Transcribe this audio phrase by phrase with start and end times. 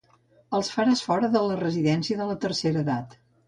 [0.59, 3.19] Els faràs fora de la residència de la tercera edat.